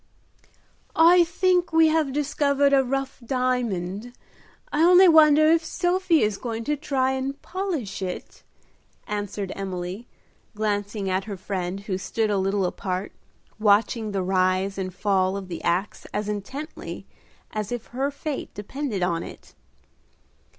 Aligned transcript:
"I 0.95 1.23
think 1.25 1.71
we 1.71 1.89
have 1.89 2.11
discovered 2.11 2.73
a 2.73 2.83
rough 2.83 3.21
diamond. 3.23 4.13
I 4.73 4.81
only 4.81 5.07
wonder 5.07 5.51
if 5.51 5.63
Sophie 5.63 6.23
is 6.23 6.39
going 6.39 6.63
to 6.63 6.75
try 6.75 7.11
and 7.11 7.39
polish 7.43 8.01
it," 8.01 8.41
answered 9.05 9.51
Emily, 9.55 10.07
glancing 10.55 11.07
at 11.07 11.25
her 11.25 11.37
friend, 11.37 11.81
who 11.81 11.99
stood 11.99 12.31
a 12.31 12.39
little 12.39 12.65
apart, 12.65 13.11
watching 13.59 14.11
the 14.11 14.23
rise 14.23 14.79
and 14.79 14.91
fall 14.91 15.37
of 15.37 15.49
the 15.49 15.63
axe 15.63 16.07
as 16.11 16.27
intently 16.27 17.05
as 17.51 17.71
if 17.71 17.85
her 17.93 18.09
fate 18.09 18.51
depended 18.55 19.03
on 19.03 19.21
it. 19.21 19.53